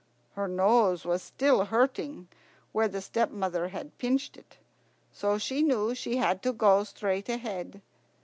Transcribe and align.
Her 0.33 0.47
nose 0.47 1.05
was 1.05 1.21
still 1.21 1.65
hurting 1.65 2.27
where 2.71 2.87
the 2.87 3.01
stepmother 3.03 3.67
had 3.67 3.95
pinched 3.99 4.35
it, 4.35 4.57
so 5.11 5.37
she 5.37 5.61
knew 5.61 5.93
she 5.93 6.15
had 6.17 6.41
to 6.41 6.53
go 6.53 6.83
straight 6.83 7.29
ahead. 7.29 7.83